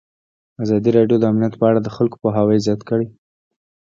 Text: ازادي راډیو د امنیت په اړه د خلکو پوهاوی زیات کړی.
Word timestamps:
ازادي 0.63 0.89
راډیو 0.97 1.17
د 1.19 1.23
امنیت 1.31 1.53
په 1.57 1.65
اړه 1.69 1.79
د 1.83 1.89
خلکو 1.95 2.19
پوهاوی 2.21 2.63
زیات 2.65 2.81
کړی. 2.89 3.07